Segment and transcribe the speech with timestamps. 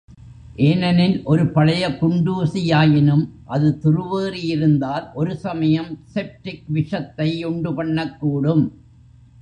[0.55, 3.29] ஏனெனில், ஒரு பழைய குண்டூசியாயினும்
[3.45, 8.71] அது துருவேறியிருந்தால், ஒரு சமயம், செப்டிக் விஷத்தை யுண்டுபண்ணக்கூடும்.